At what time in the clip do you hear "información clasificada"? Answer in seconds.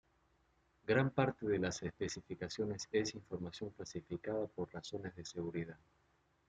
3.13-4.47